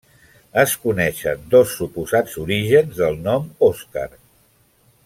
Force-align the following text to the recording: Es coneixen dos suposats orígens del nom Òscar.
Es 0.61 0.71
coneixen 0.85 1.43
dos 1.51 1.75
suposats 1.81 2.39
orígens 2.45 2.97
del 3.03 3.21
nom 3.29 3.47
Òscar. 3.71 4.09